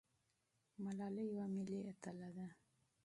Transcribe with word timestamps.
ملالۍ 0.83 1.25
یوه 1.31 1.45
ملي 1.55 1.79
اتله 1.91 2.29
ده. 2.37 2.47